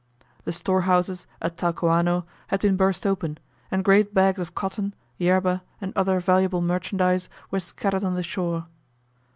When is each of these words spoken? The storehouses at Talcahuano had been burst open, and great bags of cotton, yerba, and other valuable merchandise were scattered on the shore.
The 0.45 0.51
storehouses 0.51 1.27
at 1.43 1.57
Talcahuano 1.57 2.25
had 2.47 2.59
been 2.59 2.75
burst 2.75 3.05
open, 3.05 3.37
and 3.69 3.83
great 3.83 4.15
bags 4.15 4.39
of 4.41 4.55
cotton, 4.55 4.95
yerba, 5.19 5.61
and 5.79 5.93
other 5.95 6.19
valuable 6.19 6.59
merchandise 6.63 7.29
were 7.51 7.59
scattered 7.59 8.03
on 8.03 8.15
the 8.15 8.23
shore. 8.23 8.65